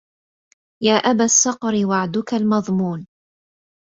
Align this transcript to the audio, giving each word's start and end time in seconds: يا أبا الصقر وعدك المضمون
يا 0.83 0.93
أبا 0.93 1.23
الصقر 1.25 1.85
وعدك 1.85 2.33
المضمون 2.33 3.07